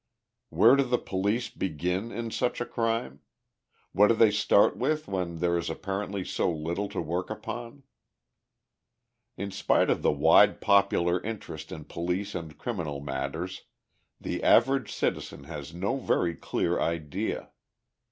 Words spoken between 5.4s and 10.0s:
is apparently so little to work upon? In spite